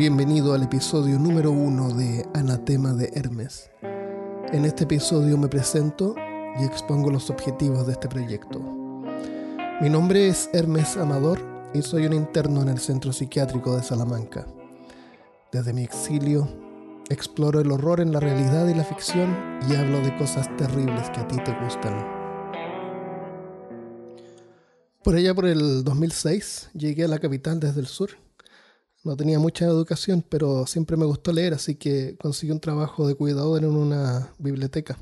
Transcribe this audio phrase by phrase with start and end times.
[0.00, 3.70] Bienvenido al episodio número uno de Anatema de Hermes.
[4.50, 6.14] En este episodio me presento
[6.58, 8.60] y expongo los objetivos de este proyecto.
[9.82, 11.38] Mi nombre es Hermes Amador
[11.74, 14.46] y soy un interno en el Centro Psiquiátrico de Salamanca.
[15.52, 16.48] Desde mi exilio,
[17.10, 19.36] exploro el horror en la realidad y la ficción
[19.68, 22.06] y hablo de cosas terribles que a ti te gustan.
[25.04, 28.29] Por allá por el 2006 llegué a la capital desde el sur
[29.02, 33.14] no tenía mucha educación, pero siempre me gustó leer, así que conseguí un trabajo de
[33.14, 34.98] cuidador en una biblioteca.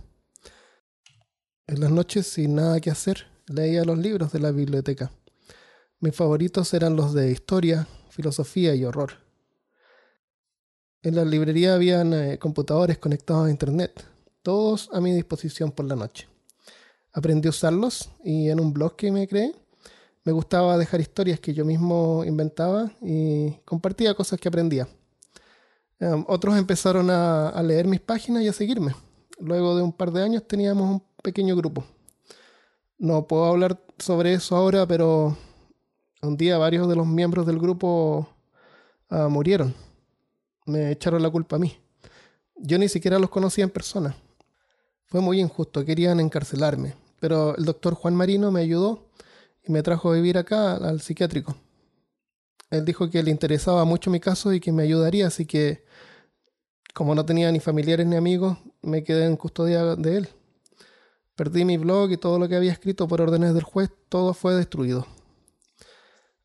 [1.67, 5.11] En las noches, sin nada que hacer, leía los libros de la biblioteca.
[6.01, 9.15] Mis favoritos eran los de historia, filosofía y horror.
[11.03, 14.05] En la librería habían eh, computadores conectados a internet,
[14.43, 16.29] todos a mi disposición por la noche.
[17.13, 19.55] Aprendí a usarlos y en un blog que me creé
[20.29, 24.87] me gustaba dejar historias que yo mismo inventaba y compartía cosas que aprendía.
[25.99, 28.95] Em, otros empezaron a, leer mis páginas y a seguirme.
[29.41, 31.83] Luego de un par de años teníamos un pequeño grupo.
[32.99, 35.35] No puedo hablar sobre eso ahora, pero
[36.21, 38.29] un día varios de los miembros del grupo
[39.09, 39.75] ah, murieron.
[40.67, 41.75] Me echaron la culpa a mí.
[42.55, 44.15] Yo ni siquiera los conocía en persona.
[45.07, 49.09] Fue muy injusto, querían encarcelarme, pero el doctor Juan Marino me ayudó
[49.69, 51.57] me trajo a vivir acá al psiquiátrico.
[52.71, 55.85] Él dijo que le interesaba mucho mi caso y que me ayudaría, así que
[56.95, 60.29] como no tenía ni familiares ni amigos, me quedé en custodia de él.
[61.37, 64.55] Perdí mi blog y todo lo que había escrito por órdenes del juez, todo fue
[64.55, 65.07] destruido.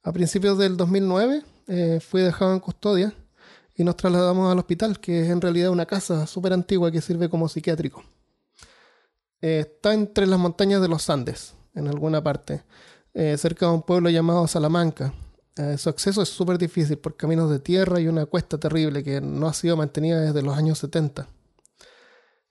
[0.03, 3.13] A principios del 2009 eh, fui dejado en custodia
[3.75, 7.29] y nos trasladamos al hospital, que es en realidad una casa súper antigua que sirve
[7.29, 8.03] como psiquiátrico.
[9.41, 12.63] Eh, está entre las montañas de los Andes, en alguna parte.
[13.15, 15.13] Eh, cerca de un pueblo llamado Salamanca.
[15.55, 19.21] Eh, su acceso es súper difícil por caminos de tierra y una cuesta terrible que
[19.21, 21.27] no ha sido mantenida desde los años 70.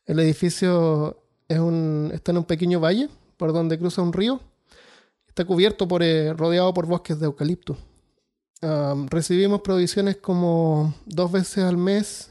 [0.04, 4.40] El edificio está en un pequeño valle por donde cruza un río.
[5.26, 7.76] Está cubierto por, eh, rodeado por bosques de eucalipto.
[9.10, 12.30] recibimos provisiones como dos veces al mes,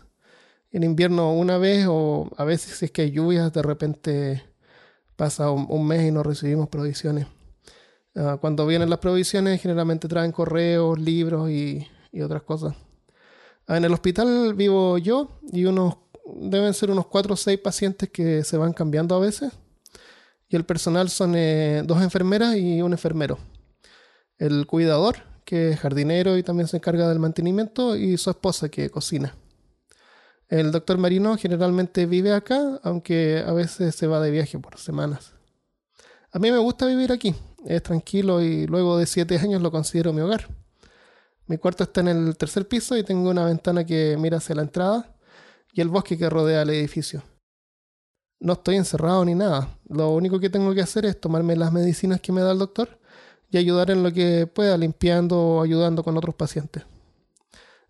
[0.71, 4.43] en invierno una vez o a veces si es que hay lluvias de repente
[5.17, 7.27] pasa un mes y no recibimos provisiones.
[8.15, 11.87] Ah, cuando vienen las provisiones, generalmente traen correos, libros y,
[12.21, 12.75] otras cosas.
[13.67, 15.95] Ah, en el hospital vivo yo y unos
[16.35, 19.51] deben ser unos 4 o 6 pacientes que se van cambiando a veces.
[20.49, 23.37] Y el personal son eh, dos enfermeras y un enfermero.
[24.37, 28.89] El cuidador, que es jardinero y también se encarga del mantenimiento, y su esposa, que
[28.89, 29.35] cocina.
[30.49, 35.33] El doctor Marino generalmente vive acá, aunque a veces se va de viaje por semanas.
[36.33, 37.33] A mí me gusta vivir aquí,
[37.65, 40.47] es tranquilo y luego de siete años lo considero mi hogar.
[41.47, 44.61] Mi cuarto está en el tercer piso y tengo una ventana que mira hacia la
[44.61, 45.15] entrada
[45.73, 47.23] y el bosque que rodea el edificio.
[48.39, 49.77] No estoy encerrado ni nada.
[49.87, 52.99] Lo único que tengo que hacer es tomarme las medicinas que me da el doctor
[53.49, 56.83] y ayudar en lo que pueda, limpiando o ayudando con otros pacientes.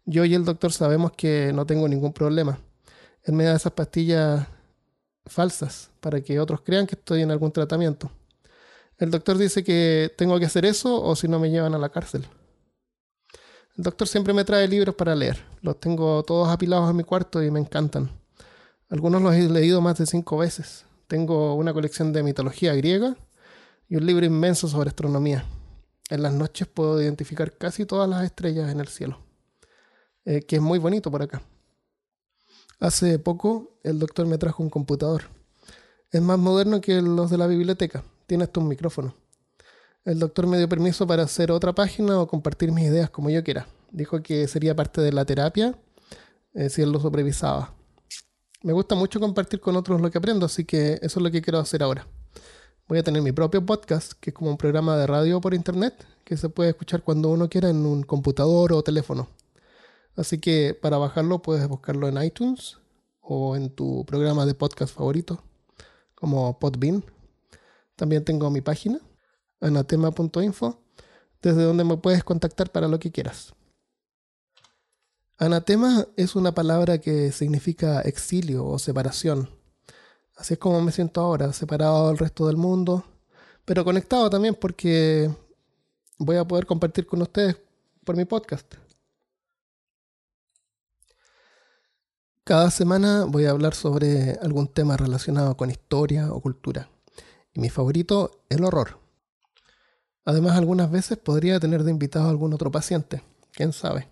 [0.05, 2.59] Yo y el doctor sabemos que no tengo ningún problema.
[3.23, 4.47] Él me da esas pastillas
[5.25, 8.11] falsas para que otros crean que estoy en algún tratamiento.
[9.01, 11.89] El doctor dice que tengo que hacer eso o si no me llevan a la
[11.89, 12.23] cárcel.
[13.75, 15.43] El doctor siempre me trae libros para leer.
[15.61, 18.11] Los tengo todos apilados en mi cuarto y me encantan.
[18.89, 20.85] Algunos los he leído más de cinco veces.
[21.07, 23.17] Tengo una colección de mitología griega
[23.89, 25.45] y un libro inmenso sobre astronomía.
[26.11, 29.17] En las noches puedo identificar casi todas las estrellas en el cielo,
[30.25, 31.41] eh, que es muy bonito por acá.
[32.79, 35.23] Hace poco el doctor me trajo un computador.
[36.11, 39.13] Es más moderno que los de la biblioteca tiene hasta un micrófono.
[40.05, 43.43] El doctor me dio permiso para hacer otra página o compartir mis ideas como yo
[43.43, 43.67] quiera.
[43.91, 45.77] Dijo que sería parte de la terapia
[46.53, 47.73] eh, si él lo supervisaba.
[48.63, 51.41] Me gusta mucho compartir con otros lo que aprendo, así que eso es lo que
[51.41, 52.07] quiero hacer ahora.
[52.87, 55.93] Voy a tener mi propio podcast, que es como un programa de radio por internet,
[56.23, 59.27] que se puede escuchar cuando uno quiera en un computador o teléfono.
[60.15, 62.77] Así que para bajarlo puedes buscarlo en iTunes
[63.19, 65.43] o en tu programa de podcast favorito,
[66.15, 67.03] como Podbean
[67.95, 68.99] también tengo mi página,
[69.59, 70.81] anatema.info,
[71.41, 73.53] desde donde me puedes contactar para lo que quieras.
[75.37, 79.49] Anatema es una palabra que significa exilio o separación.
[80.35, 83.03] Así es como me siento ahora, separado del resto del mundo,
[83.65, 85.29] pero conectado también porque
[86.19, 87.57] voy a poder compartir con ustedes
[88.05, 88.75] por mi podcast.
[92.43, 96.89] Cada semana voy a hablar sobre algún tema relacionado con historia o cultura
[97.53, 98.99] y mi favorito, el horror.
[100.25, 104.07] Además, algunas veces podría tener de invitado a algún otro paciente, quién sabe.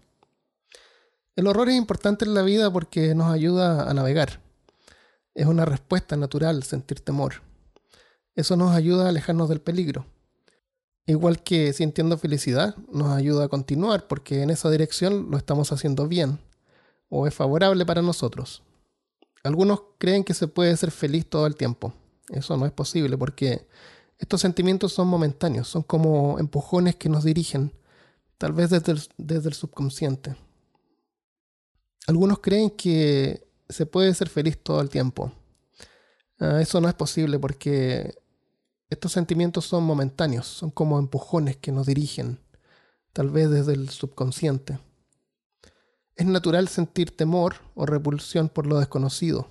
[1.35, 4.41] El horror es importante en la vida porque nos ayuda a navegar.
[5.33, 7.35] Es una respuesta natural sentir temor.
[8.35, 10.05] Eso nos ayuda a alejarnos del peligro.
[11.05, 16.07] Igual que sintiendo felicidad, nos ayuda a continuar porque en esa dirección lo estamos haciendo
[16.07, 16.39] bien
[17.09, 18.61] o es favorable para nosotros.
[19.43, 21.93] Algunos creen que se puede ser feliz todo el tiempo.
[22.29, 23.67] Eso no es posible porque
[24.17, 27.73] estos sentimientos son momentáneos, son como empujones que nos dirigen,
[28.37, 30.35] tal vez desde el, desde el subconsciente.
[32.07, 35.31] Algunos creen que se puede ser feliz todo el tiempo.
[36.39, 38.15] Ah, eso no es posible porque
[38.89, 42.39] estos sentimientos son momentáneos, son como empujones que nos dirigen,
[43.13, 44.79] tal vez desde el subconsciente.
[46.15, 49.47] Es natural sentir temor o repulsión por lo desconocido,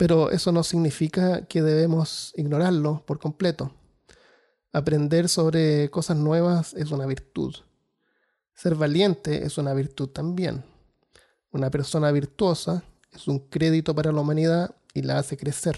[0.00, 3.70] pero eso no significa que debemos ignorarlo por completo.
[4.72, 7.54] Aprender sobre cosas nuevas es una virtud.
[8.54, 10.64] Ser valiente es una virtud también.
[11.50, 12.82] Una persona virtuosa
[13.12, 15.76] es un crédito para la humanidad y la hace crecer.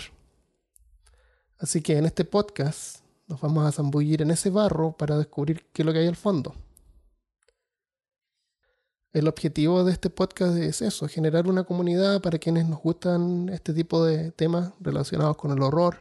[1.59, 5.83] Así que en este podcast nos vamos a zambullir en ese barro para descubrir qué
[5.83, 6.55] es lo que hay al fondo.
[9.13, 13.75] El objetivo de este podcast es eso, generar una comunidad para quienes nos gustan este
[13.75, 15.99] tipo de temas relacionados con el horror,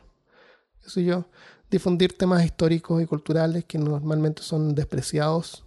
[0.85, 1.25] eso yo,
[1.69, 5.65] difundir temas históricos y culturales que normalmente son despreciados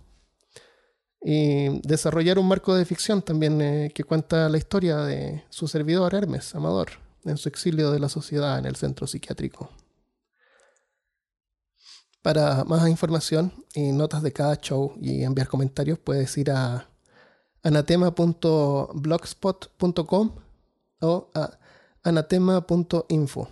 [1.20, 6.14] y desarrollar un marco de ficción también eh, que cuenta la historia de su servidor
[6.14, 6.93] Hermes Amador
[7.25, 9.70] en su exilio de la sociedad en el centro psiquiátrico.
[12.23, 16.88] Para más información y notas de cada show y enviar comentarios puedes ir a
[17.64, 20.31] anatema.blogspot.com
[21.00, 21.31] o
[22.02, 23.49] anatema.info.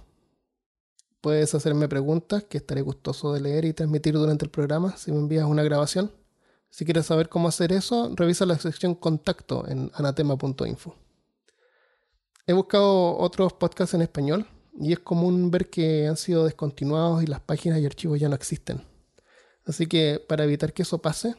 [1.20, 5.18] Puedes hacerme preguntas que estaré gustoso de leer y transmitir durante el programa si me
[5.18, 6.12] envías una grabación.
[6.68, 10.94] Si quieres saber cómo hacer eso, revisa la sección contacto en anatema.info.
[12.46, 14.46] He buscado otros podcasts en español
[14.78, 18.34] y es común ver que han sido descontinuados y las páginas y archivos ya no
[18.34, 18.82] existen.
[19.64, 21.36] Así que para evitar que eso pase,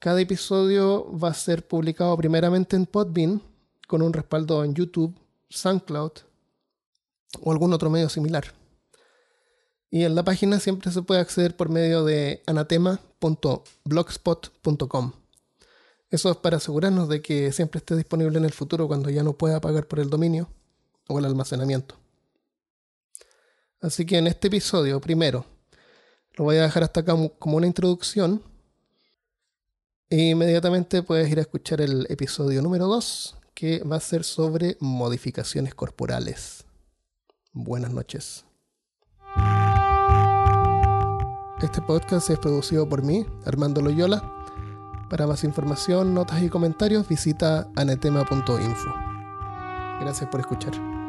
[0.00, 3.40] cada episodio va a ser publicado primeramente en Podbean
[3.86, 5.14] con un respaldo en YouTube,
[5.50, 6.12] SoundCloud
[7.40, 8.54] o algún otro medio similar.
[9.90, 15.12] Y en la página siempre se puede acceder por medio de anatema.blogspot.com.
[16.10, 19.34] Eso es para asegurarnos de que siempre esté disponible en el futuro cuando ya no
[19.34, 20.48] pueda pagar por el dominio
[21.08, 21.96] o el almacenamiento.
[23.82, 25.44] Así que en este episodio, primero,
[26.36, 28.48] lo voy a dejar hasta acá como una introducción.
[30.12, 34.76] E inmediatamente puedes ir a escuchar el episodio número 2, que va a ser sobre
[34.80, 36.64] modificaciones corporales.
[37.52, 38.44] Buenas noches.
[41.62, 44.20] Este podcast es producido por mí, Armando Loyola.
[45.08, 48.90] Para más información, notas y comentarios, visita anetema.info.
[50.00, 50.99] Gracias por escuchar.